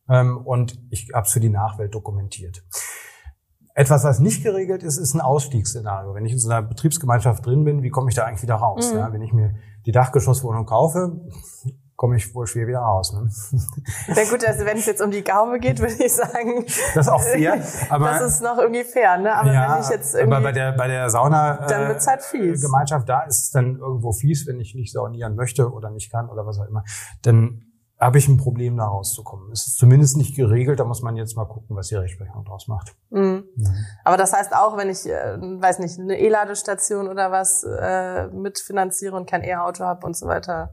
Ähm, 0.09 0.39
und 0.39 0.79
ich 0.91 1.11
habe 1.15 1.27
es 1.27 1.33
für 1.33 1.41
die 1.41 1.49
Nachwelt 1.49 1.95
dokumentiert. 1.95 2.63
Etwas, 3.75 4.05
was 4.05 4.19
nicht 4.19 4.43
geregelt 4.43 4.83
ist, 4.83 4.99
ist 4.99 5.15
ein 5.15 5.21
Ausstiegsszenario. 5.21 6.15
Wenn 6.15 6.27
ich 6.27 6.33
in 6.33 6.39
so 6.39 6.51
einer 6.51 6.63
Betriebsgemeinschaft 6.63 7.47
drin 7.47 7.65
bin, 7.65 7.83
wie 7.83 7.91
komme 7.91 8.11
ich 8.11 8.17
da 8.17 8.25
eigentlich 8.25 8.43
wieder 8.43 8.57
raus? 8.57 8.93
Mhm. 8.93 8.99
Ja, 8.99 9.13
wenn 9.13 9.23
ich 9.23 9.33
mir 9.33 9.55
die 9.87 9.93
Dachgeschosswohnung 9.93 10.67
kaufe, 10.67 11.21
komme 12.01 12.17
ich 12.17 12.35
wohl 12.35 12.47
schwer 12.47 12.67
wieder 12.67 12.79
raus. 12.79 13.13
Ne? 13.13 13.31
Ja 14.17 14.25
gut, 14.31 14.43
also 14.43 14.65
wenn 14.65 14.79
es 14.79 14.87
jetzt 14.87 15.03
um 15.03 15.11
die 15.11 15.23
Gaube 15.23 15.59
geht, 15.59 15.81
würde 15.81 16.03
ich 16.03 16.15
sagen. 16.15 16.65
Das 16.95 17.07
ist 17.07 17.13
auch 17.13 17.21
fair. 17.21 17.63
Aber, 17.91 18.07
das 18.07 18.37
ist 18.37 18.43
noch 18.43 18.57
irgendwie 18.57 18.85
fair, 18.85 19.19
ne? 19.19 19.35
Aber 19.35 19.53
ja, 19.53 19.75
wenn 19.75 19.83
ich 19.83 19.91
jetzt 19.91 20.15
irgendwie. 20.15 20.35
Aber 20.35 20.45
bei 20.45 20.53
der, 20.53 20.73
bei 20.73 20.89
der 20.89 21.11
Sauna 21.11 21.67
dann 21.67 21.89
wird's 21.89 22.07
halt 22.07 22.23
fies. 22.23 22.63
Äh, 22.63 22.67
Gemeinschaft, 22.67 23.07
da 23.07 23.25
ist 23.25 23.43
es 23.43 23.51
dann 23.51 23.77
irgendwo 23.77 24.13
fies, 24.13 24.47
wenn 24.47 24.59
ich 24.61 24.75
nicht 24.75 24.95
saunieren 24.95 25.37
möchte 25.37 25.71
oder 25.71 25.91
nicht 25.91 26.11
kann 26.11 26.31
oder 26.31 26.47
was 26.47 26.59
auch 26.59 26.67
immer. 26.67 26.85
Dann 27.21 27.67
habe 27.99 28.17
ich 28.17 28.29
ein 28.29 28.39
Problem, 28.39 28.79
da 28.79 28.87
rauszukommen. 28.87 29.53
Es 29.53 29.67
ist 29.67 29.77
zumindest 29.77 30.17
nicht 30.17 30.35
geregelt, 30.35 30.81
da 30.81 30.85
muss 30.85 31.03
man 31.03 31.17
jetzt 31.17 31.37
mal 31.37 31.45
gucken, 31.45 31.77
was 31.77 31.89
die 31.89 31.97
Rechtsprechung 31.97 32.47
draus 32.47 32.67
macht. 32.67 32.95
Mhm. 33.11 33.45
Mhm. 33.55 33.85
Aber 34.05 34.17
das 34.17 34.33
heißt 34.33 34.55
auch, 34.57 34.79
wenn 34.79 34.89
ich, 34.89 35.07
äh, 35.07 35.37
weiß 35.39 35.81
nicht, 35.81 36.01
eine 36.01 36.19
E-Ladestation 36.19 37.09
oder 37.09 37.31
was 37.31 37.63
äh, 37.63 38.29
mitfinanziere 38.29 39.15
und 39.15 39.29
kein 39.29 39.45
E-Auto 39.45 39.85
habe 39.85 40.07
und 40.07 40.17
so 40.17 40.27
weiter, 40.27 40.73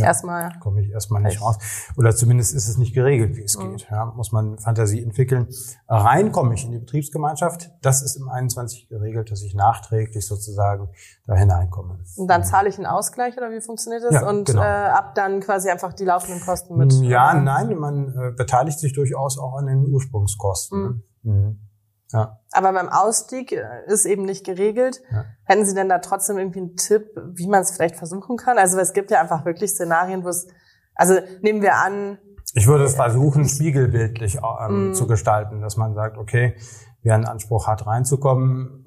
ja, 0.00 0.06
erstmal. 0.06 0.58
Komme 0.60 0.82
ich 0.82 0.90
erstmal 0.90 1.22
nicht 1.22 1.40
raus. 1.40 1.56
Oder 1.96 2.14
zumindest 2.14 2.54
ist 2.54 2.68
es 2.68 2.78
nicht 2.78 2.94
geregelt, 2.94 3.36
wie 3.36 3.42
es 3.42 3.56
mhm. 3.56 3.72
geht. 3.72 3.88
Ja, 3.90 4.06
muss 4.06 4.32
man 4.32 4.58
Fantasie 4.58 5.02
entwickeln. 5.02 5.48
Rein 5.88 6.32
komme 6.32 6.54
ich 6.54 6.64
in 6.64 6.72
die 6.72 6.78
Betriebsgemeinschaft. 6.78 7.70
Das 7.82 8.02
ist 8.02 8.16
im 8.16 8.28
21 8.28 8.88
geregelt, 8.88 9.30
dass 9.30 9.42
ich 9.42 9.54
nachträglich 9.54 10.26
sozusagen 10.26 10.88
da 11.26 11.34
hineinkomme. 11.34 11.98
Und 12.16 12.28
dann 12.28 12.44
zahle 12.44 12.68
ich 12.68 12.76
einen 12.76 12.86
Ausgleich 12.86 13.36
oder 13.36 13.50
wie 13.50 13.60
funktioniert 13.60 14.02
das? 14.04 14.14
Ja, 14.14 14.28
und 14.28 14.46
genau. 14.46 14.62
äh, 14.62 14.64
ab 14.64 15.14
dann 15.14 15.40
quasi 15.40 15.70
einfach 15.70 15.92
die 15.92 16.04
laufenden 16.04 16.40
Kosten 16.40 16.76
mit. 16.76 16.92
Ja, 16.94 17.32
äh, 17.32 17.40
nein, 17.40 17.76
man 17.76 18.08
äh, 18.08 18.32
beteiligt 18.36 18.78
sich 18.78 18.92
durchaus 18.92 19.38
auch 19.38 19.56
an 19.56 19.66
den 19.66 19.86
Ursprungskosten. 19.86 21.04
Mhm. 21.22 21.32
Mhm. 21.32 21.58
Ja. 22.12 22.38
Aber 22.52 22.72
beim 22.72 22.88
Ausstieg 22.88 23.52
äh, 23.52 23.64
ist 23.86 24.06
eben 24.06 24.24
nicht 24.24 24.44
geregelt. 24.44 25.02
Ja. 25.10 25.24
Hätten 25.44 25.66
Sie 25.66 25.74
denn 25.74 25.88
da 25.88 25.98
trotzdem 25.98 26.38
irgendwie 26.38 26.60
einen 26.60 26.76
Tipp, 26.76 27.08
wie 27.34 27.48
man 27.48 27.62
es 27.62 27.72
vielleicht 27.72 27.96
versuchen 27.96 28.36
kann? 28.36 28.58
Also 28.58 28.78
es 28.78 28.92
gibt 28.92 29.10
ja 29.10 29.20
einfach 29.20 29.44
wirklich 29.44 29.70
Szenarien, 29.70 30.24
wo 30.24 30.28
es, 30.28 30.46
also 30.94 31.14
nehmen 31.40 31.62
wir 31.62 31.76
an. 31.76 32.18
Ich 32.54 32.66
würde 32.66 32.84
es 32.84 32.94
versuchen, 32.94 33.48
spiegelbildlich 33.48 34.38
ähm, 34.60 34.90
mm. 34.90 34.94
zu 34.94 35.06
gestalten, 35.06 35.60
dass 35.60 35.76
man 35.76 35.94
sagt, 35.94 36.18
okay, 36.18 36.56
wer 37.02 37.14
einen 37.14 37.24
Anspruch 37.24 37.66
hat, 37.66 37.86
reinzukommen, 37.86 38.83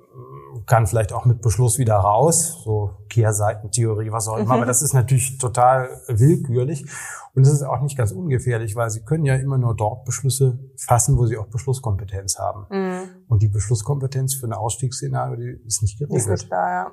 kann 0.65 0.87
vielleicht 0.87 1.13
auch 1.13 1.25
mit 1.25 1.41
Beschluss 1.41 1.77
wieder 1.77 1.95
raus, 1.95 2.61
so 2.63 2.97
Kehrseitentheorie, 3.09 4.11
was 4.11 4.27
auch 4.27 4.37
immer, 4.37 4.45
mhm. 4.45 4.51
aber 4.51 4.65
das 4.65 4.81
ist 4.81 4.93
natürlich 4.93 5.37
total 5.37 6.01
willkürlich 6.07 6.85
und 7.33 7.43
es 7.43 7.53
ist 7.53 7.63
auch 7.63 7.81
nicht 7.81 7.97
ganz 7.97 8.11
ungefährlich, 8.11 8.75
weil 8.75 8.89
sie 8.89 9.03
können 9.03 9.25
ja 9.25 9.35
immer 9.35 9.57
nur 9.57 9.75
dort 9.75 10.05
Beschlüsse 10.05 10.59
fassen, 10.75 11.17
wo 11.17 11.25
sie 11.25 11.37
auch 11.37 11.47
Beschlusskompetenz 11.47 12.39
haben. 12.39 12.65
Mhm. 12.69 13.09
Und 13.27 13.41
die 13.41 13.47
Beschlusskompetenz 13.47 14.33
für 14.35 14.47
ein 14.47 14.53
Ausstiegsszenario, 14.53 15.35
die 15.35 15.61
ist 15.65 15.81
nicht 15.81 15.99
geregelt. 15.99 16.19
Ist 16.19 16.29
nicht 16.29 16.51
da, 16.51 16.69
ja. 16.71 16.91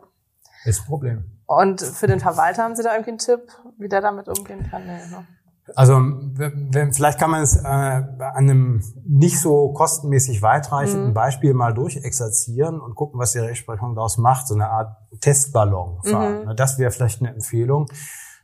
Ist 0.64 0.82
ein 0.82 0.86
Problem. 0.86 1.24
Und 1.46 1.80
für 1.80 2.06
den 2.06 2.20
Verwalter 2.20 2.62
haben 2.62 2.74
Sie 2.74 2.82
da 2.82 2.92
irgendwie 2.92 3.10
einen 3.10 3.18
Tipp, 3.18 3.40
wie 3.78 3.88
der 3.88 4.00
damit 4.00 4.28
umgehen 4.28 4.66
kann? 4.70 4.86
Nee, 4.86 5.06
ne? 5.10 5.26
Also 5.74 5.94
wenn, 5.94 6.92
vielleicht 6.92 7.18
kann 7.18 7.30
man 7.30 7.42
es 7.42 7.56
äh, 7.56 7.64
an 7.64 8.06
einem 8.20 8.82
nicht 9.06 9.40
so 9.40 9.72
kostenmäßig 9.72 10.42
weitreichenden 10.42 11.08
mhm. 11.08 11.14
Beispiel 11.14 11.54
mal 11.54 11.72
durchexerzieren 11.72 12.80
und 12.80 12.94
gucken, 12.94 13.18
was 13.18 13.32
die 13.32 13.38
Rechtsprechung 13.38 13.94
daraus 13.94 14.18
macht. 14.18 14.46
So 14.46 14.54
eine 14.54 14.68
Art 14.68 14.96
Testballon 15.20 16.02
fahren. 16.04 16.46
Mhm. 16.46 16.56
Das 16.56 16.78
wäre 16.78 16.90
vielleicht 16.90 17.20
eine 17.20 17.32
Empfehlung. 17.32 17.86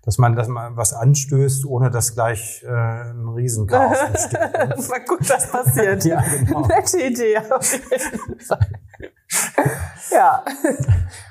Dass 0.03 0.19
man, 0.19 0.35
dass 0.35 0.49
man 0.49 0.77
was 0.77 0.93
anstößt, 0.95 1.65
ohne 1.67 1.91
dass 1.91 2.15
gleich 2.15 2.63
äh, 2.63 2.69
ein 2.69 3.29
Riesenchaos 3.29 3.99
entsteht. 4.07 4.89
Mal 4.89 5.05
gut, 5.07 5.29
was 5.29 5.51
passiert. 5.51 6.05
Ja, 6.05 6.21
genau. 6.23 6.67
Nette 6.67 7.01
Idee 7.03 7.39
auf 7.39 7.73
jeden 7.73 8.41
Fall. 8.41 8.67
ja. 10.11 10.43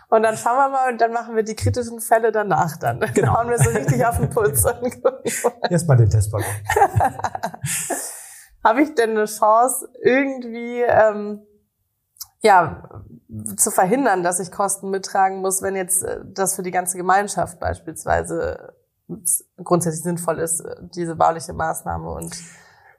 Und 0.09 0.23
dann 0.23 0.37
schauen 0.37 0.57
wir 0.57 0.69
mal 0.69 0.91
und 0.91 0.99
dann 1.01 1.11
machen 1.13 1.35
wir 1.35 1.43
die 1.43 1.55
kritischen 1.55 1.99
Fälle 1.99 2.31
danach 2.31 2.77
dann. 2.77 2.99
Dann 2.99 3.13
Genau. 3.13 3.37
hauen 3.37 3.49
wir 3.49 3.57
so 3.59 3.69
richtig 3.69 4.05
auf 4.05 4.17
den 4.17 4.29
Puls. 4.29 4.63
Erstmal 5.69 5.97
den 5.97 6.09
Testballon. 6.09 6.45
Habe 8.63 8.81
ich 8.81 8.93
denn 8.95 9.11
eine 9.11 9.25
Chance, 9.25 9.87
irgendwie 10.03 10.81
ähm, 10.81 11.41
ja 12.41 12.89
zu 13.55 13.69
verhindern, 13.71 14.23
dass 14.23 14.39
ich 14.39 14.51
Kosten 14.51 14.89
mittragen 14.89 15.41
muss, 15.41 15.61
wenn 15.61 15.75
jetzt 15.75 16.03
äh, 16.03 16.19
das 16.25 16.55
für 16.55 16.63
die 16.63 16.71
ganze 16.71 16.97
Gemeinschaft 16.97 17.59
beispielsweise 17.59 18.73
grundsätzlich 19.63 20.03
sinnvoll 20.03 20.39
ist, 20.39 20.61
äh, 20.61 20.75
diese 20.95 21.15
bauliche 21.15 21.53
Maßnahme 21.53 22.09
und 22.09 22.35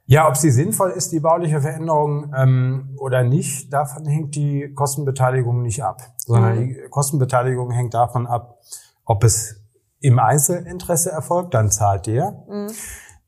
Ja, 0.06 0.26
ob 0.28 0.36
sie 0.36 0.50
sinnvoll 0.50 0.90
ist, 0.90 1.12
die 1.12 1.20
bauliche 1.20 1.60
Veränderung 1.60 2.32
ähm, 2.36 2.96
oder 2.98 3.22
nicht, 3.22 3.72
davon 3.72 4.06
hängt 4.06 4.34
die 4.34 4.72
Kostenbeteiligung 4.74 5.62
nicht 5.62 5.82
ab, 5.84 6.00
sondern 6.16 6.56
Mhm. 6.56 6.60
die 6.68 6.88
Kostenbeteiligung 6.90 7.70
hängt 7.70 7.94
davon 7.94 8.26
ab, 8.26 8.58
ob 9.04 9.22
es 9.24 9.56
im 10.00 10.18
Einzelinteresse 10.18 11.10
erfolgt, 11.12 11.54
dann 11.54 11.70
zahlt 11.70 12.06
der, 12.06 12.44
Mhm. 12.48 12.68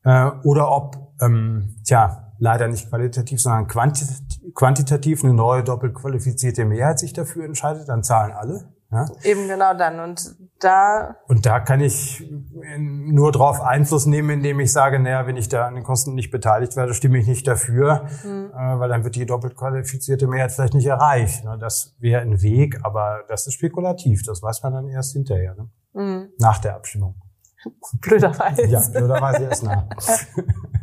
äh, 0.05 0.31
oder 0.45 0.71
ob, 0.73 0.97
ähm, 1.21 1.77
tja, 1.85 2.33
leider 2.39 2.67
nicht 2.67 2.89
qualitativ, 2.89 3.41
sondern 3.41 3.69
quantitativ, 3.69 4.32
quantitativ 4.55 5.25
eine 5.25 5.35
neue 5.35 5.65
doppelt 5.65 5.95
qualifizierte 5.95 6.65
Mehrheit 6.65 6.99
sich 6.99 7.13
dafür 7.13 7.45
entscheidet, 7.45 7.89
dann 7.89 8.03
zahlen 8.03 8.33
alle. 8.33 8.73
Ja? 8.93 9.07
eben 9.23 9.49
genau 9.49 9.73
dann. 9.73 10.01
Und 10.01 10.37
da 10.61 11.17
Und 11.27 11.47
da 11.47 11.61
kann 11.61 11.81
ich 11.81 12.31
nur 12.77 13.33
darauf 13.33 13.63
Einfluss 13.63 14.05
nehmen, 14.05 14.29
indem 14.31 14.61
ich 14.61 14.71
sage, 14.71 14.99
naja, 14.99 15.27
wenn 15.27 15.39
ich 15.39 15.49
da 15.49 15.67
an 15.67 15.75
den 15.75 15.83
Kosten 15.83 16.15
nicht 16.15 16.31
beteiligt 16.31 16.77
werde, 16.77 16.93
stimme 16.93 17.19
ich 17.19 17.27
nicht 17.27 17.49
dafür, 17.49 18.07
äh, 18.23 18.79
weil 18.79 18.91
dann 18.91 19.03
wird 19.03 19.17
die 19.17 19.25
doppelt 19.25 19.57
qualifizierte 19.57 20.27
Mehrheit 20.27 20.53
vielleicht 20.53 20.75
nicht 20.75 20.87
erreicht. 20.87 21.43
Ne? 21.45 21.57
Das 21.59 21.97
wäre 22.01 22.21
ein 22.21 22.43
Weg, 22.43 22.81
aber 22.83 23.25
das 23.29 23.47
ist 23.47 23.55
spekulativ. 23.55 24.25
Das 24.25 24.43
weiß 24.43 24.63
man 24.63 24.75
dann 24.75 24.89
erst 24.89 25.15
hinterher, 25.15 25.55
ne? 25.55 25.71
mh, 25.95 26.27
nach 26.39 26.59
der 26.59 26.77
Abstimmung. 26.77 27.15
blöderweise. 28.03 28.67
Ja, 28.67 28.83
blöderweise 28.93 29.45
erst 29.45 29.63
nach. 29.63 29.87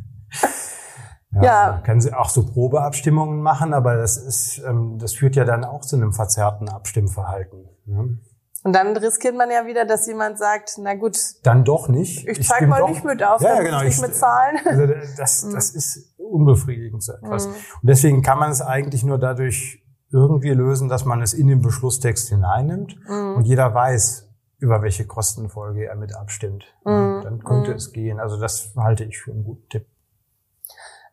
Ja, 1.31 1.43
Ja. 1.43 1.81
Kann 1.85 2.01
sie 2.01 2.13
auch 2.13 2.29
so 2.29 2.45
Probeabstimmungen 2.45 3.41
machen, 3.41 3.73
aber 3.73 3.95
das 3.97 4.17
ist, 4.17 4.61
ähm, 4.67 4.97
das 4.99 5.13
führt 5.13 5.35
ja 5.35 5.45
dann 5.45 5.63
auch 5.63 5.81
zu 5.81 5.95
einem 5.95 6.11
verzerrten 6.13 6.69
Abstimmverhalten. 6.69 7.65
Ne? 7.85 8.17
Und 8.63 8.73
dann 8.73 8.97
riskiert 8.97 9.35
man 9.37 9.49
ja 9.51 9.65
wieder, 9.65 9.85
dass 9.85 10.05
jemand 10.07 10.37
sagt, 10.37 10.71
na 10.79 10.93
gut, 10.95 11.17
Dann 11.43 11.63
doch 11.63 11.87
nicht. 11.87 12.27
ich 12.27 12.45
zeig 12.45 12.57
stimme 12.57 12.71
mal 12.71 12.79
doch- 12.81 12.89
nicht 12.89 13.05
mit 13.05 13.23
auf, 13.23 13.41
Ja, 13.41 13.55
dann 13.55 13.63
genau. 13.65 13.77
muss 13.77 13.87
ich 13.87 13.95
ich- 13.95 14.01
mit 14.01 14.15
zahlen. 14.15 14.57
Also 14.65 14.85
das, 15.17 15.47
das 15.53 15.69
ist 15.69 16.13
unbefriedigend 16.17 17.01
so 17.03 17.13
etwas. 17.13 17.47
Mhm. 17.47 17.53
Und 17.53 17.87
deswegen 17.89 18.21
kann 18.21 18.37
man 18.39 18.51
es 18.51 18.61
eigentlich 18.61 19.03
nur 19.03 19.17
dadurch 19.17 19.81
irgendwie 20.11 20.49
lösen, 20.51 20.89
dass 20.89 21.05
man 21.05 21.21
es 21.21 21.33
in 21.33 21.47
den 21.47 21.61
Beschlusstext 21.61 22.29
hineinnimmt 22.29 22.97
Mhm. 23.07 23.35
und 23.37 23.43
jeder 23.45 23.73
weiß, 23.73 24.27
über 24.57 24.81
welche 24.81 25.05
Kostenfolge 25.05 25.85
er 25.85 25.95
mit 25.95 26.13
abstimmt. 26.15 26.65
Ja, 26.85 26.91
Mhm. 26.91 27.23
Dann 27.23 27.43
könnte 27.43 27.69
Mhm. 27.71 27.77
es 27.77 27.93
gehen. 27.93 28.19
Also 28.19 28.39
das 28.39 28.73
halte 28.75 29.05
ich 29.05 29.19
für 29.19 29.31
einen 29.31 29.43
guten 29.45 29.69
Tipp. 29.69 29.85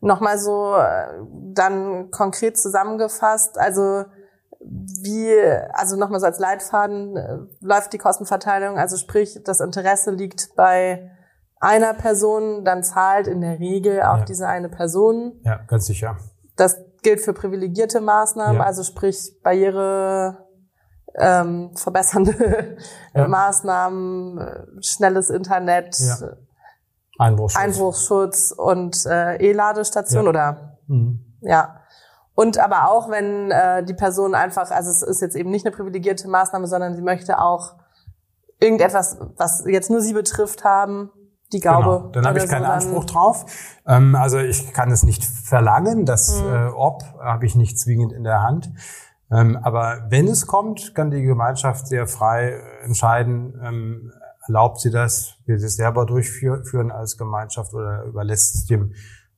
Nochmal 0.01 0.37
so 0.37 0.75
äh, 0.75 1.07
dann 1.53 2.11
konkret 2.11 2.57
zusammengefasst, 2.57 3.57
also 3.57 4.05
wie, 4.59 5.33
also 5.73 5.95
nochmal 5.97 6.19
so 6.19 6.25
als 6.25 6.39
Leitfaden 6.39 7.15
äh, 7.17 7.37
läuft 7.61 7.93
die 7.93 7.97
Kostenverteilung, 7.97 8.77
also 8.77 8.97
sprich, 8.97 9.39
das 9.43 9.59
Interesse 9.59 10.11
liegt 10.11 10.55
bei 10.55 11.11
einer 11.59 11.93
Person, 11.93 12.63
dann 12.65 12.83
zahlt 12.83 13.27
in 13.27 13.41
der 13.41 13.59
Regel 13.59 14.01
auch 14.01 14.19
Ja. 14.19 14.25
diese 14.25 14.47
eine 14.47 14.69
Person. 14.69 15.39
Ja, 15.43 15.57
ganz 15.67 15.85
sicher. 15.85 16.17
Das 16.55 16.77
gilt 17.01 17.21
für 17.21 17.33
privilegierte 17.33 18.01
Maßnahmen, 18.01 18.57
Ja. 18.57 18.63
also 18.63 18.83
sprich 18.83 19.39
Barriere 19.43 20.45
ähm, 21.19 21.71
verbessernde 21.75 22.77
Ja. 23.15 23.27
Maßnahmen, 23.27 24.37
äh, 24.37 24.63
schnelles 24.81 25.29
Internet, 25.31 25.97
Ja. 25.99 26.17
Einbruchschutz. 27.17 27.61
Einbruchsschutz 27.61 28.51
und 28.51 29.05
äh, 29.05 29.35
E-Ladestation 29.37 30.23
Ja. 30.25 30.29
oder 30.29 30.77
Mhm. 30.87 31.19
ja. 31.41 31.81
Und 32.35 32.59
aber 32.59 32.89
auch, 32.91 33.09
wenn 33.09 33.49
äh, 33.51 33.83
die 33.83 33.95
Person 33.95 34.35
einfach, 34.35 34.69
also 34.71 34.91
es 34.91 35.01
ist 35.01 35.21
jetzt 35.21 35.35
eben 35.35 35.49
nicht 35.49 35.65
eine 35.65 35.75
privilegierte 35.75 36.27
Maßnahme, 36.27 36.67
sondern 36.67 36.95
sie 36.95 37.01
möchte 37.01 37.39
auch 37.41 37.73
irgendetwas, 38.59 39.17
was 39.37 39.63
jetzt 39.67 39.89
nur 39.89 40.01
sie 40.01 40.13
betrifft, 40.13 40.63
haben, 40.63 41.11
die 41.53 41.59
Gaube. 41.59 41.99
Genau. 41.99 42.11
Dann 42.11 42.27
habe 42.27 42.39
ich 42.39 42.47
keinen 42.47 42.65
so, 42.65 42.71
Anspruch 42.71 43.05
drauf. 43.05 43.45
Ähm, 43.87 44.15
also 44.15 44.37
ich 44.37 44.73
kann 44.73 44.91
es 44.91 45.03
nicht 45.03 45.23
verlangen, 45.25 46.05
das 46.05 46.41
Mhm. 46.41 46.53
äh, 46.53 46.67
ob 46.75 47.03
habe 47.19 47.45
ich 47.45 47.55
nicht 47.55 47.79
zwingend 47.79 48.13
in 48.13 48.23
der 48.23 48.41
Hand. 48.43 48.69
Ähm, 49.31 49.57
aber 49.61 50.05
wenn 50.09 50.27
es 50.27 50.45
kommt, 50.47 50.93
kann 50.95 51.09
die 51.11 51.21
Gemeinschaft 51.23 51.87
sehr 51.87 52.07
frei 52.07 52.61
entscheiden, 52.83 53.59
ähm, 53.63 54.11
erlaubt 54.47 54.79
sie 54.79 54.91
das, 54.91 55.35
will 55.45 55.57
sie 55.57 55.67
es 55.67 55.75
selber 55.75 56.05
durchführen 56.05 56.91
als 56.91 57.17
Gemeinschaft 57.17 57.73
oder 57.73 58.03
überlässt 58.03 58.55
es 58.55 58.65
dem 58.65 58.93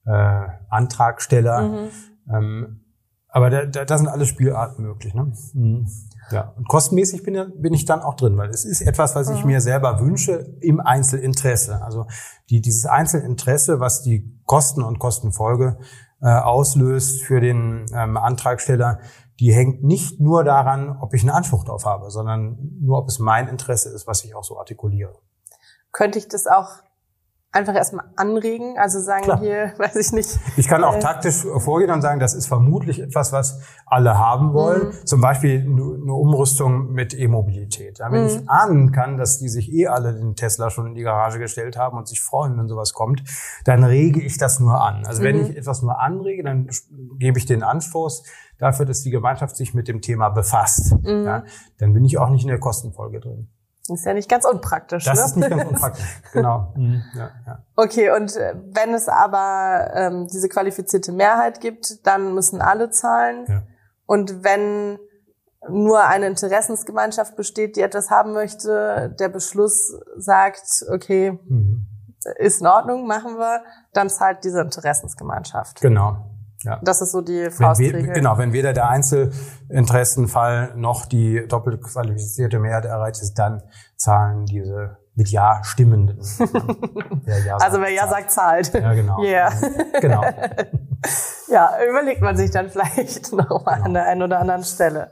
äh, 0.06 0.46
Antragsteller. 0.70 1.62
Mhm. 1.62 1.90
Ähm, 2.34 2.86
aber 3.32 3.50
da, 3.50 3.66
da, 3.66 3.86
da 3.86 3.98
sind 3.98 4.08
alle 4.08 4.26
Spielarten 4.26 4.84
möglich. 4.84 5.14
Ne? 5.14 5.32
Mhm. 5.54 5.88
Ja, 6.32 6.54
und 6.58 6.68
kostenmäßig 6.68 7.24
bin, 7.24 7.54
bin 7.58 7.74
ich 7.74 7.86
dann 7.86 8.02
auch 8.02 8.16
drin, 8.16 8.38
weil 8.38 8.50
es 8.50 8.66
ist 8.66 8.82
etwas, 8.82 9.16
was 9.16 9.30
ich 9.30 9.42
Mhm. 9.42 9.48
mir 9.48 9.62
selber 9.62 10.00
wünsche 10.00 10.58
im 10.62 10.80
Einzelinteresse. 10.80 11.82
Also 11.82 12.06
die, 12.50 12.62
dieses 12.62 12.86
Einzelinteresse, 12.86 13.80
was 13.80 14.02
die 14.02 14.40
Kosten 14.46 14.84
und 14.84 15.00
Kostenfolge 15.00 15.78
äh, 16.22 16.28
auslöst 16.28 17.24
für 17.24 17.40
den 17.40 17.86
ähm, 17.94 18.18
Antragsteller, 18.18 19.00
die 19.40 19.54
hängt 19.54 19.84
nicht 19.84 20.20
nur 20.20 20.44
daran, 20.44 20.98
ob 21.00 21.14
ich 21.14 21.22
einen 21.22 21.30
Anspruch 21.30 21.64
darauf 21.64 21.86
habe, 21.86 22.12
sondern 22.12 22.78
nur, 22.82 22.98
ob 22.98 23.08
es 23.08 23.20
mein 23.20 23.48
Interesse 23.48 23.90
ist, 23.90 24.06
was 24.06 24.24
ich 24.26 24.36
auch 24.36 24.44
so 24.44 24.60
artikuliere. 24.60 25.18
Könnte 25.92 26.20
ich 26.20 26.28
das 26.28 26.46
auch 26.46 26.68
einfach 27.52 27.74
erstmal 27.76 28.06
anregen? 28.16 28.78
Also 28.78 29.00
sagen 29.00 29.24
Klar. 29.24 29.40
hier, 29.40 29.74
weiß 29.78 29.96
ich 29.96 30.12
nicht. 30.12 30.40
Ich 30.58 30.68
kann 30.68 30.84
auch 30.84 30.96
Äh. 30.96 31.00
taktisch 31.00 31.46
vorgehen 31.58 31.92
und 31.92 32.02
sagen, 32.02 32.20
das 32.20 32.34
ist 32.34 32.48
vermutlich 32.48 33.00
etwas, 33.02 33.32
was 33.32 33.60
alle 33.86 34.18
haben 34.20 34.54
wollen. 34.54 34.92
Zum 35.06 35.22
Beispiel 35.22 35.62
eine 35.62 36.14
Umrüstung 36.14 36.92
mit 36.92 37.14
E-Mobilität. 37.18 38.00
Wenn 38.10 38.26
ich 38.28 38.50
ahnen 38.50 38.92
kann, 38.92 39.18
dass 39.18 39.40
die 39.40 39.50
sich 39.50 39.72
eh 39.74 39.88
alle 39.88 40.14
den 40.14 40.36
Tesla 40.36 40.70
schon 40.70 40.88
in 40.88 40.94
die 40.96 41.04
Garage 41.04 41.40
gestellt 41.40 41.78
haben 41.78 41.98
und 41.98 42.08
sich 42.08 42.22
freuen, 42.22 42.58
wenn 42.58 42.68
sowas 42.68 42.94
kommt, 42.94 43.24
dann 43.66 43.84
rege 43.84 44.22
ich 44.22 44.38
das 44.38 44.60
nur 44.60 44.82
an. 44.82 45.06
Also 45.06 45.24
wenn 45.24 45.40
ich 45.40 45.58
etwas 45.58 45.82
nur 45.82 46.00
anrege, 46.00 46.44
dann 46.44 46.70
gebe 47.18 47.38
ich 47.40 47.46
den 47.46 47.64
Anstoß 47.64 48.24
dafür, 48.60 48.86
dass 48.86 49.02
die 49.02 49.10
Gemeinschaft 49.10 49.56
sich 49.56 49.74
mit 49.74 49.88
dem 49.88 50.02
Thema 50.02 50.30
befasst. 50.30 50.94
Ja, 51.04 51.44
dann 51.78 51.94
bin 51.94 52.04
ich 52.06 52.18
auch 52.18 52.30
nicht 52.30 52.44
in 52.44 52.50
der 52.50 52.60
Kostenfolge 52.60 53.20
drin. 53.20 53.50
Ist 53.90 54.06
ja 54.06 54.14
nicht 54.14 54.30
ganz 54.30 54.46
unpraktisch. 54.46 55.06
Das 55.06 55.18
ne? 55.18 55.26
ist 55.26 55.38
nicht 55.38 55.50
ganz 55.50 55.66
unpraktisch. 55.66 56.22
Genau. 56.34 56.74
Mhm. 56.76 57.04
Ja, 57.16 57.32
ja. 57.48 57.64
Okay, 57.76 58.12
und 58.12 58.36
äh, 58.36 58.54
wenn 58.74 58.94
es 58.94 59.08
aber 59.10 59.92
ähm, 59.94 60.28
diese 60.28 60.50
qualifizierte 60.50 61.12
Mehrheit 61.12 61.62
gibt, 61.62 62.06
dann 62.06 62.34
müssen 62.34 62.62
alle 62.62 62.90
zahlen. 62.90 63.46
Ja. 63.48 63.64
Und 64.06 64.44
wenn 64.44 65.00
nur 65.68 66.04
eine 66.06 66.28
Interessensgemeinschaft 66.28 67.36
besteht, 67.36 67.76
die 67.76 67.82
etwas 67.82 68.10
haben 68.10 68.34
möchte, 68.34 69.14
der 69.20 69.30
Beschluss 69.30 69.94
sagt, 70.18 70.86
okay, 70.92 71.38
Mhm. 71.48 71.86
ist 72.38 72.62
in 72.62 72.68
Ordnung, 72.68 73.08
machen 73.08 73.38
wir, 73.38 73.64
dann 73.94 74.10
zahlt 74.10 74.44
diese 74.44 74.62
Interessensgemeinschaft. 74.62 75.82
Genau. 75.82 76.29
Ja. 76.64 76.80
Das 76.84 77.02
ist 77.02 77.12
so 77.12 77.22
die 77.22 77.44
Wenn 77.44 77.46
we 77.46 77.52
Faustregel. 77.52 78.14
genau, 78.14 78.38
wenn 78.38 78.52
weder 78.52 78.74
der 78.74 78.90
Einzelinteressenfall 78.90 80.74
noch 80.76 81.06
die 81.06 81.48
doppelt 81.48 81.82
qualifizierte 81.82 82.60
Mehrheit 82.60 82.86
erreicht 82.86 83.22
ist, 83.22 83.36
dann 83.36 83.64
zahlen 83.96 84.46
diese 84.46 84.98
mit 85.16 85.30
Ja 85.30 85.62
stimmenden. 85.64 86.18
wer 87.26 87.40
ja 87.40 87.58
also 87.58 87.82
wer 87.82 87.92
ja 87.92 88.08
sagt, 88.08 88.32
zahlt. 88.32 88.74
Ja, 88.74 88.94
genau. 88.94 89.22
Yeah. 89.22 89.52
Genau. 90.02 90.24
Ja, 91.48 91.72
überlegt 91.90 92.22
man 92.22 92.36
sich 92.36 92.52
dann 92.52 92.70
vielleicht 92.70 93.32
nochmal 93.34 93.82
an 93.82 93.94
der 93.94 94.06
einen 94.06 94.22
oder 94.22 94.40
anderen 94.40 94.64
Stelle. 94.66 95.12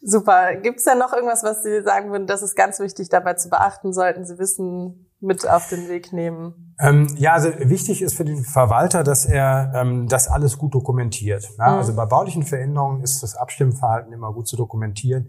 Super. 0.00 0.54
Gibt 0.56 0.78
es 0.78 0.84
denn 0.84 0.98
noch 0.98 1.12
irgendwas, 1.12 1.42
was 1.42 1.62
Sie 1.62 1.82
sagen 1.82 2.10
würden, 2.12 2.26
das 2.26 2.42
ist 2.42 2.54
ganz 2.54 2.78
wichtig 2.78 3.08
dabei 3.08 3.34
zu 3.34 3.50
beachten, 3.50 3.92
sollten 3.92 4.24
Sie 4.24 4.38
Wissen 4.38 5.03
mit 5.24 5.48
auf 5.48 5.68
den 5.68 5.88
Weg 5.88 6.12
nehmen? 6.12 6.74
Ähm, 6.78 7.14
ja, 7.16 7.32
also 7.32 7.50
wichtig 7.60 8.02
ist 8.02 8.14
für 8.14 8.24
den 8.24 8.44
Verwalter, 8.44 9.04
dass 9.04 9.26
er 9.26 9.72
ähm, 9.74 10.08
das 10.08 10.28
alles 10.28 10.58
gut 10.58 10.74
dokumentiert. 10.74 11.48
Ja? 11.58 11.72
Mhm. 11.72 11.78
Also 11.78 11.94
bei 11.94 12.06
baulichen 12.06 12.42
Veränderungen 12.42 13.02
ist 13.02 13.22
das 13.22 13.36
Abstimmverhalten 13.36 14.12
immer 14.12 14.32
gut 14.32 14.48
zu 14.48 14.56
dokumentieren. 14.56 15.28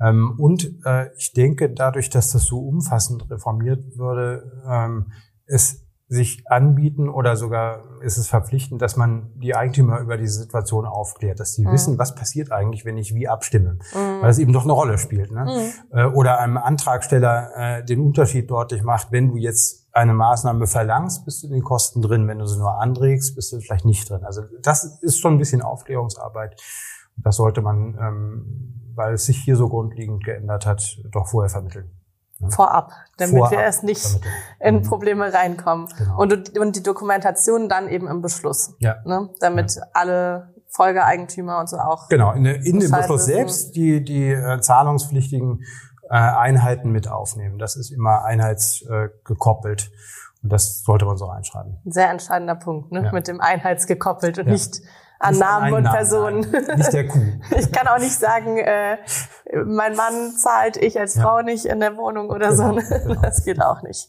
Ähm, 0.00 0.34
und 0.38 0.80
äh, 0.84 1.10
ich 1.16 1.32
denke, 1.32 1.70
dadurch, 1.70 2.10
dass 2.10 2.30
das 2.30 2.44
so 2.44 2.58
umfassend 2.58 3.30
reformiert 3.30 3.96
würde, 3.96 4.62
ähm, 4.68 5.12
es 5.46 5.83
sich 6.14 6.44
anbieten 6.46 7.08
oder 7.08 7.36
sogar 7.36 7.82
ist 8.00 8.16
es 8.16 8.28
verpflichtend, 8.28 8.80
dass 8.80 8.96
man 8.96 9.30
die 9.34 9.54
Eigentümer 9.54 10.00
über 10.00 10.16
diese 10.16 10.42
Situation 10.42 10.86
aufklärt, 10.86 11.40
dass 11.40 11.54
sie 11.54 11.66
mhm. 11.66 11.72
wissen, 11.72 11.98
was 11.98 12.14
passiert 12.14 12.52
eigentlich, 12.52 12.84
wenn 12.84 12.96
ich 12.96 13.14
wie 13.14 13.28
abstimme, 13.28 13.78
mhm. 13.94 14.22
weil 14.22 14.30
es 14.30 14.38
eben 14.38 14.52
doch 14.52 14.64
eine 14.64 14.72
Rolle 14.72 14.98
spielt. 14.98 15.30
Ne? 15.30 15.44
Mhm. 15.44 15.96
Äh, 15.96 16.04
oder 16.06 16.38
einem 16.38 16.56
Antragsteller 16.56 17.50
äh, 17.56 17.84
den 17.84 18.00
Unterschied 18.00 18.50
deutlich 18.50 18.82
macht, 18.82 19.12
wenn 19.12 19.32
du 19.32 19.36
jetzt 19.36 19.88
eine 19.92 20.14
Maßnahme 20.14 20.66
verlangst, 20.66 21.24
bist 21.24 21.42
du 21.42 21.46
in 21.46 21.52
den 21.52 21.62
Kosten 21.62 22.02
drin, 22.02 22.26
wenn 22.26 22.38
du 22.38 22.46
sie 22.46 22.58
nur 22.58 22.80
anregst, 22.80 23.36
bist 23.36 23.52
du 23.52 23.60
vielleicht 23.60 23.84
nicht 23.84 24.08
drin. 24.08 24.24
Also 24.24 24.42
das 24.62 24.84
ist 25.02 25.20
schon 25.20 25.34
ein 25.34 25.38
bisschen 25.38 25.62
Aufklärungsarbeit. 25.62 26.60
Das 27.16 27.36
sollte 27.36 27.62
man, 27.62 27.96
ähm, 28.00 28.92
weil 28.94 29.14
es 29.14 29.26
sich 29.26 29.38
hier 29.38 29.56
so 29.56 29.68
grundlegend 29.68 30.24
geändert 30.24 30.66
hat, 30.66 30.98
doch 31.12 31.28
vorher 31.28 31.50
vermitteln. 31.50 31.90
Vorab, 32.48 32.92
damit 33.16 33.36
Vorab, 33.36 33.52
wir 33.52 33.60
erst 33.60 33.84
nicht 33.84 34.04
in 34.60 34.76
mhm. 34.76 34.82
Probleme 34.82 35.32
reinkommen. 35.32 35.88
Genau. 35.96 36.20
Und, 36.20 36.58
und 36.58 36.76
die 36.76 36.82
Dokumentation 36.82 37.68
dann 37.68 37.88
eben 37.88 38.08
im 38.08 38.20
Beschluss. 38.22 38.74
Ja. 38.80 38.96
Ne? 39.04 39.30
Damit 39.40 39.76
ja. 39.76 39.82
alle 39.92 40.54
Folgeeigentümer 40.68 41.60
und 41.60 41.68
so 41.68 41.78
auch. 41.78 42.08
Genau, 42.08 42.32
in, 42.32 42.44
in 42.44 42.80
dem 42.80 42.90
Beschluss 42.90 43.26
selbst 43.26 43.76
die, 43.76 44.04
die 44.04 44.30
äh, 44.30 44.60
zahlungspflichtigen 44.60 45.62
äh, 46.10 46.14
Einheiten 46.16 46.90
mit 46.90 47.08
aufnehmen. 47.08 47.58
Das 47.58 47.76
ist 47.76 47.90
immer 47.90 48.24
einheitsgekoppelt. 48.24 49.90
Und 50.42 50.52
das 50.52 50.82
sollte 50.82 51.06
man 51.06 51.16
so 51.16 51.24
reinschreiben. 51.26 51.78
Ein 51.86 51.92
sehr 51.92 52.10
entscheidender 52.10 52.54
Punkt, 52.54 52.92
ne? 52.92 53.04
Ja. 53.04 53.12
mit 53.12 53.28
dem 53.28 53.40
einheitsgekoppelt 53.40 54.38
und 54.38 54.46
ja. 54.46 54.52
nicht 54.52 54.82
an 55.24 55.38
Namen 55.38 55.72
und 55.72 55.84
Personen. 55.84 56.46
Nein, 56.50 56.78
nicht 56.78 56.92
der 56.92 57.08
Kuh. 57.08 57.20
Ich 57.58 57.72
kann 57.72 57.88
auch 57.88 57.98
nicht 57.98 58.18
sagen, 58.18 58.58
äh, 58.58 58.98
mein 59.64 59.96
Mann 59.96 60.32
zahlt, 60.32 60.76
ich 60.76 60.98
als 60.98 61.18
Frau 61.18 61.38
ja. 61.38 61.44
nicht 61.44 61.64
in 61.66 61.80
der 61.80 61.96
Wohnung 61.96 62.30
oder 62.30 62.50
genau, 62.50 62.78
so. 62.80 62.96
Genau. 62.98 63.20
Das 63.22 63.44
geht 63.44 63.62
auch 63.62 63.82
nicht. 63.82 64.08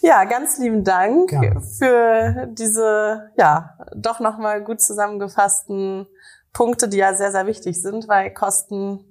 Ja, 0.00 0.24
ganz 0.24 0.58
lieben 0.58 0.84
Dank 0.84 1.32
ja. 1.32 1.60
für 1.60 2.46
diese, 2.52 3.30
ja, 3.36 3.76
doch 3.94 4.20
nochmal 4.20 4.62
gut 4.62 4.80
zusammengefassten 4.80 6.06
Punkte, 6.52 6.88
die 6.88 6.96
ja 6.96 7.14
sehr, 7.14 7.32
sehr 7.32 7.46
wichtig 7.46 7.80
sind, 7.80 8.08
weil 8.08 8.32
Kosten 8.32 9.04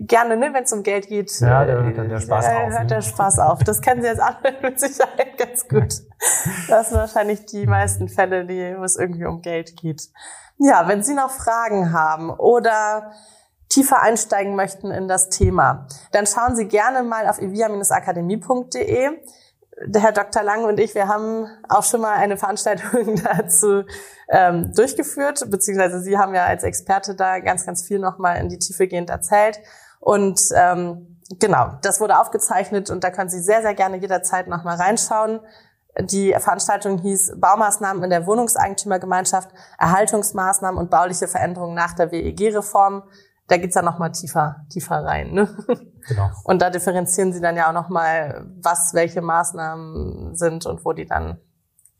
gerne, 0.00 0.36
ne, 0.36 0.52
wenn 0.52 0.64
es 0.64 0.72
um 0.72 0.82
Geld 0.82 1.08
geht, 1.08 1.30
ja, 1.40 1.64
da 1.64 1.72
hört 1.72 1.98
dann 1.98 2.08
der 2.08 2.20
Spaß 2.20 2.44
äh, 2.44 2.48
auf. 2.48 2.70
Hört 2.70 2.80
ne? 2.80 2.86
der 2.86 3.00
Spaß 3.02 3.38
auf. 3.38 3.64
Das 3.64 3.80
kennen 3.80 4.02
Sie 4.02 4.08
jetzt 4.08 4.20
alle 4.20 4.36
mit 4.62 4.80
Sicherheit 4.80 5.38
ganz 5.38 5.68
gut. 5.68 5.94
Das 6.68 6.88
sind 6.88 6.98
wahrscheinlich 6.98 7.46
die 7.46 7.66
meisten 7.66 8.08
Fälle, 8.08 8.44
die, 8.46 8.74
wo 8.78 8.84
es 8.84 8.96
irgendwie 8.96 9.24
um 9.26 9.42
Geld 9.42 9.76
geht. 9.76 10.08
Ja, 10.58 10.88
wenn 10.88 11.02
Sie 11.02 11.14
noch 11.14 11.30
Fragen 11.30 11.92
haben 11.92 12.30
oder 12.30 13.12
tiefer 13.68 14.02
einsteigen 14.02 14.54
möchten 14.54 14.90
in 14.90 15.08
das 15.08 15.28
Thema, 15.28 15.86
dann 16.12 16.26
schauen 16.26 16.54
Sie 16.54 16.66
gerne 16.66 17.02
mal 17.02 17.28
auf 17.28 17.40
evia-akademie.de. 17.40 19.10
Der 19.86 20.02
Herr 20.02 20.12
Dr. 20.12 20.42
Lang 20.42 20.64
und 20.64 20.78
ich, 20.78 20.94
wir 20.94 21.08
haben 21.08 21.48
auch 21.68 21.82
schon 21.82 22.00
mal 22.00 22.14
eine 22.14 22.36
Veranstaltung 22.36 23.20
dazu 23.24 23.84
ähm, 24.28 24.72
durchgeführt, 24.74 25.50
beziehungsweise 25.50 26.00
Sie 26.00 26.16
haben 26.16 26.34
ja 26.34 26.44
als 26.44 26.62
Experte 26.62 27.14
da 27.14 27.40
ganz, 27.40 27.66
ganz 27.66 27.82
viel 27.82 27.98
nochmal 27.98 28.38
in 28.40 28.48
die 28.48 28.58
Tiefe 28.58 28.86
gehend 28.86 29.10
erzählt. 29.10 29.58
Und 30.00 30.40
ähm, 30.54 31.18
genau, 31.40 31.72
das 31.82 32.00
wurde 32.00 32.18
aufgezeichnet 32.20 32.90
und 32.90 33.02
da 33.02 33.10
können 33.10 33.30
Sie 33.30 33.40
sehr, 33.40 33.62
sehr 33.62 33.74
gerne 33.74 33.96
jederzeit 33.96 34.46
nochmal 34.46 34.76
reinschauen. 34.76 35.40
Die 36.00 36.32
Veranstaltung 36.32 36.98
hieß 36.98 37.34
Baumaßnahmen 37.36 38.02
in 38.02 38.10
der 38.10 38.26
Wohnungseigentümergemeinschaft, 38.26 39.50
Erhaltungsmaßnahmen 39.78 40.78
und 40.78 40.90
bauliche 40.90 41.28
Veränderungen 41.28 41.74
nach 41.74 41.94
der 41.94 42.10
WEG-Reform. 42.10 43.04
Da 43.48 43.56
geht's 43.58 43.74
ja 43.74 43.82
nochmal 43.82 44.12
tiefer, 44.12 44.64
tiefer 44.70 45.04
rein. 45.04 45.32
Ne? 45.32 45.48
Genau. 46.08 46.30
Und 46.44 46.62
da 46.62 46.70
differenzieren 46.70 47.32
Sie 47.32 47.40
dann 47.40 47.56
ja 47.56 47.68
auch 47.68 47.74
nochmal, 47.74 48.46
was 48.62 48.94
welche 48.94 49.20
Maßnahmen 49.20 50.34
sind 50.34 50.66
und 50.66 50.84
wo 50.84 50.92
die 50.92 51.06
dann 51.06 51.38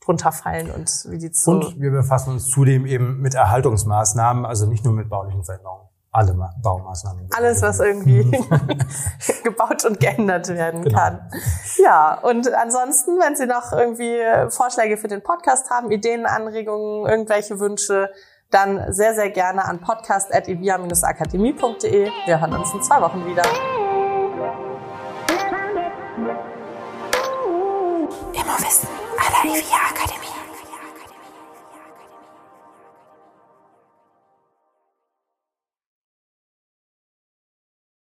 drunter 0.03 0.31
fallen 0.31 0.69
und 0.69 0.89
wie 1.09 1.17
die 1.17 1.31
zu. 1.31 1.51
Und 1.51 1.79
wir 1.79 1.91
befassen 1.91 2.33
uns 2.33 2.49
zudem 2.49 2.85
eben 2.85 3.21
mit 3.21 3.33
Erhaltungsmaßnahmen, 3.33 4.45
also 4.45 4.67
nicht 4.67 4.85
nur 4.85 4.93
mit 4.93 5.09
baulichen 5.09 5.43
Veränderungen 5.43 5.85
alle 6.15 6.33
Baumaßnahmen. 6.61 7.29
Alles, 7.35 7.61
was 7.61 7.79
irgendwie 7.79 8.23
mhm. 8.23 8.31
gebaut 9.43 9.83
und 9.83 9.99
geändert 9.99 10.47
werden 10.47 10.83
genau. 10.83 10.97
kann. 10.97 11.29
Ja, 11.77 12.17
und 12.21 12.51
ansonsten, 12.53 13.19
wenn 13.19 13.35
Sie 13.35 13.45
noch 13.45 13.73
irgendwie 13.73 14.17
Vorschläge 14.49 14.95
für 14.95 15.09
den 15.09 15.21
Podcast 15.21 15.69
haben, 15.69 15.91
Ideen, 15.91 16.25
Anregungen, 16.25 17.05
irgendwelche 17.09 17.59
Wünsche, 17.59 18.09
dann 18.55 18.93
sehr, 18.93 19.13
sehr 19.13 19.29
gerne 19.31 19.65
an 19.65 19.81
podcast.evia-akademie.de. 19.81 22.09
Wir 22.25 22.39
hören 22.39 22.55
uns 22.55 22.73
in 22.73 22.81
zwei 22.81 23.01
Wochen 23.01 23.25
wieder. 23.25 23.43
Immer 28.31 28.57
Wissen 28.59 28.87
aller 29.17 29.43
Evia 29.43 29.75
Akademie. 29.91 30.14